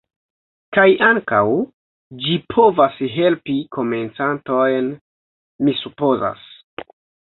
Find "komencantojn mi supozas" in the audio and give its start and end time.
3.77-6.49